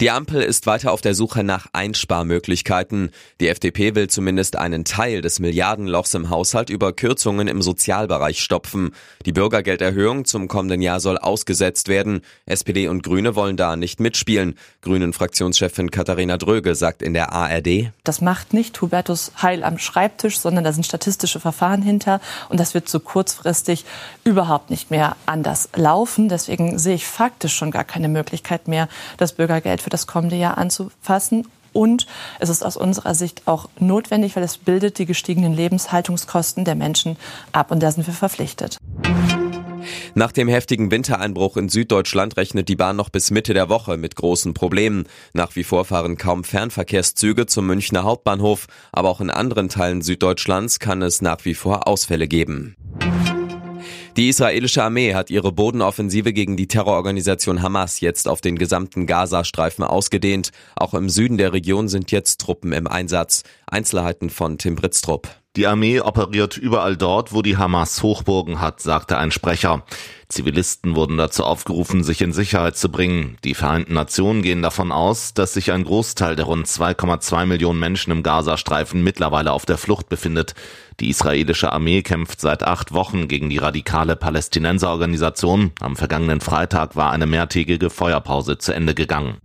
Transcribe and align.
Die 0.00 0.10
Ampel 0.10 0.42
ist 0.42 0.66
weiter 0.66 0.92
auf 0.92 1.00
der 1.00 1.14
Suche 1.14 1.42
nach 1.42 1.68
Einsparmöglichkeiten. 1.72 3.10
Die 3.40 3.48
FDP 3.48 3.94
will 3.94 4.08
zumindest 4.08 4.56
einen 4.56 4.84
Teil 4.84 5.22
des 5.22 5.38
Milliardenlochs 5.40 6.12
im 6.14 6.28
Haushalt 6.28 6.68
über 6.68 6.92
Kürzungen 6.92 7.48
im 7.48 7.62
Sozialbereich 7.62 8.40
stopfen. 8.40 8.92
Die 9.24 9.32
Bürgergelderhöhung 9.32 10.26
zum 10.26 10.48
kommenden 10.48 10.82
Jahr 10.82 11.00
soll 11.00 11.16
ausgesetzt 11.16 11.88
werden. 11.88 12.20
SPD 12.44 12.88
und 12.88 13.02
Grüne 13.02 13.34
wollen 13.34 13.56
da 13.56 13.76
nicht 13.76 14.00
mitspielen. 14.00 14.56
Grünen-Fraktionschefin 14.82 15.90
Katharina 15.90 16.36
Dröge 16.36 16.74
sagt 16.74 17.00
in 17.02 17.14
der 17.14 17.32
ARD. 17.32 17.90
Das 18.04 18.20
macht 18.20 18.52
nicht 18.52 18.80
Hubertus 18.82 19.32
Heil 19.40 19.64
am 19.64 19.78
Schreibtisch, 19.78 20.38
sondern 20.38 20.64
da 20.64 20.72
sind 20.72 20.84
statistische 20.84 21.40
Verfahren 21.40 21.80
hinter 21.80 22.20
und 22.50 22.60
das 22.60 22.74
wird 22.74 22.88
so 22.88 23.00
kurzfristig 23.00 23.84
überhaupt 24.24 24.68
nicht 24.68 24.90
mehr 24.90 25.16
anders 25.24 25.70
laufen. 25.74 26.28
Deswegen 26.28 26.78
sehe 26.78 26.94
ich 26.94 27.06
faktisch 27.06 27.54
schon 27.54 27.70
gar 27.70 27.84
keine 27.84 28.08
Möglichkeit 28.08 28.68
mehr, 28.68 28.88
das 29.16 29.32
Bürger 29.32 29.45
Bürgergeld 29.46 29.80
für 29.80 29.90
das 29.90 30.06
kommende 30.06 30.36
Jahr 30.36 30.58
anzufassen. 30.58 31.46
Und 31.72 32.06
es 32.40 32.48
ist 32.48 32.64
aus 32.64 32.76
unserer 32.76 33.14
Sicht 33.14 33.42
auch 33.44 33.68
notwendig, 33.78 34.34
weil 34.34 34.42
es 34.42 34.56
bildet 34.56 34.98
die 34.98 35.06
gestiegenen 35.06 35.52
Lebenshaltungskosten 35.52 36.64
der 36.64 36.74
Menschen 36.74 37.16
ab. 37.52 37.70
Und 37.70 37.82
da 37.82 37.92
sind 37.92 38.06
wir 38.06 38.14
verpflichtet. 38.14 38.78
Nach 40.14 40.32
dem 40.32 40.48
heftigen 40.48 40.90
Wintereinbruch 40.90 41.56
in 41.56 41.68
Süddeutschland 41.68 42.36
rechnet 42.36 42.68
die 42.68 42.76
Bahn 42.76 42.96
noch 42.96 43.10
bis 43.10 43.30
Mitte 43.30 43.54
der 43.54 43.68
Woche 43.68 43.96
mit 43.98 44.16
großen 44.16 44.54
Problemen. 44.54 45.04
Nach 45.32 45.54
wie 45.54 45.62
vor 45.64 45.84
fahren 45.84 46.16
kaum 46.16 46.42
Fernverkehrszüge 46.42 47.46
zum 47.46 47.66
Münchner 47.66 48.02
Hauptbahnhof, 48.02 48.66
aber 48.90 49.10
auch 49.10 49.20
in 49.20 49.30
anderen 49.30 49.68
Teilen 49.68 50.02
Süddeutschlands 50.02 50.80
kann 50.80 51.02
es 51.02 51.22
nach 51.22 51.44
wie 51.44 51.54
vor 51.54 51.86
Ausfälle 51.86 52.26
geben. 52.26 52.74
Die 54.16 54.30
israelische 54.30 54.82
Armee 54.82 55.12
hat 55.12 55.28
ihre 55.28 55.52
Bodenoffensive 55.52 56.32
gegen 56.32 56.56
die 56.56 56.68
Terrororganisation 56.68 57.60
Hamas 57.60 58.00
jetzt 58.00 58.28
auf 58.28 58.40
den 58.40 58.56
gesamten 58.56 59.06
Gazastreifen 59.06 59.84
ausgedehnt. 59.84 60.52
Auch 60.74 60.94
im 60.94 61.10
Süden 61.10 61.36
der 61.36 61.52
Region 61.52 61.88
sind 61.88 62.10
jetzt 62.12 62.40
Truppen 62.40 62.72
im 62.72 62.86
Einsatz. 62.86 63.42
Einzelheiten 63.66 64.30
von 64.30 64.56
Tim 64.56 64.74
Britztrup. 64.74 65.28
Die 65.56 65.66
Armee 65.66 66.00
operiert 66.00 66.58
überall 66.58 66.98
dort, 66.98 67.32
wo 67.32 67.40
die 67.40 67.56
Hamas 67.56 68.02
Hochburgen 68.02 68.60
hat, 68.60 68.80
sagte 68.80 69.16
ein 69.16 69.30
Sprecher. 69.30 69.84
Zivilisten 70.28 70.96
wurden 70.96 71.16
dazu 71.16 71.44
aufgerufen, 71.44 72.04
sich 72.04 72.20
in 72.20 72.34
Sicherheit 72.34 72.76
zu 72.76 72.90
bringen. 72.90 73.38
Die 73.42 73.54
Vereinten 73.54 73.94
Nationen 73.94 74.42
gehen 74.42 74.60
davon 74.60 74.92
aus, 74.92 75.32
dass 75.32 75.54
sich 75.54 75.72
ein 75.72 75.84
Großteil 75.84 76.36
der 76.36 76.44
rund 76.44 76.66
2,2 76.66 77.46
Millionen 77.46 77.80
Menschen 77.80 78.10
im 78.10 78.22
Gazastreifen 78.22 79.02
mittlerweile 79.02 79.52
auf 79.52 79.64
der 79.64 79.78
Flucht 79.78 80.10
befindet. 80.10 80.54
Die 81.00 81.08
israelische 81.08 81.72
Armee 81.72 82.02
kämpft 82.02 82.40
seit 82.40 82.62
acht 82.62 82.92
Wochen 82.92 83.26
gegen 83.26 83.48
die 83.48 83.58
radikale 83.58 84.14
Palästinenserorganisation. 84.14 85.72
Am 85.80 85.96
vergangenen 85.96 86.42
Freitag 86.42 86.96
war 86.96 87.12
eine 87.12 87.26
mehrtägige 87.26 87.88
Feuerpause 87.88 88.58
zu 88.58 88.74
Ende 88.74 88.94
gegangen. 88.94 89.38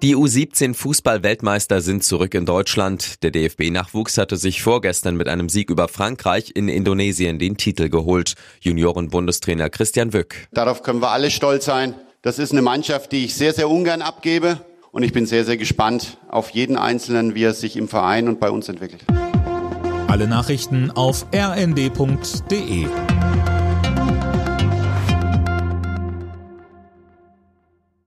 Die 0.00 0.14
U17 0.14 0.74
Fußball-Weltmeister 0.74 1.80
sind 1.80 2.04
zurück 2.04 2.32
in 2.34 2.46
Deutschland. 2.46 3.20
Der 3.24 3.32
DFB-Nachwuchs 3.32 4.16
hatte 4.16 4.36
sich 4.36 4.62
vorgestern 4.62 5.16
mit 5.16 5.26
einem 5.26 5.48
Sieg 5.48 5.70
über 5.70 5.88
Frankreich 5.88 6.52
in 6.54 6.68
Indonesien 6.68 7.40
den 7.40 7.56
Titel 7.56 7.88
geholt. 7.88 8.34
Junioren-Bundestrainer 8.60 9.70
Christian 9.70 10.12
Wück. 10.12 10.46
Darauf 10.52 10.84
können 10.84 11.02
wir 11.02 11.10
alle 11.10 11.32
stolz 11.32 11.64
sein. 11.64 11.94
Das 12.22 12.38
ist 12.38 12.52
eine 12.52 12.62
Mannschaft, 12.62 13.10
die 13.10 13.24
ich 13.24 13.34
sehr, 13.34 13.52
sehr 13.52 13.68
ungern 13.68 14.00
abgebe. 14.00 14.60
Und 14.92 15.02
ich 15.02 15.12
bin 15.12 15.26
sehr, 15.26 15.44
sehr 15.44 15.56
gespannt 15.56 16.18
auf 16.28 16.50
jeden 16.50 16.76
Einzelnen, 16.76 17.34
wie 17.34 17.42
er 17.42 17.54
sich 17.54 17.76
im 17.76 17.88
Verein 17.88 18.28
und 18.28 18.38
bei 18.38 18.50
uns 18.50 18.68
entwickelt. 18.68 19.04
Alle 20.06 20.28
Nachrichten 20.28 20.92
auf 20.92 21.26
rnd.de 21.34 22.86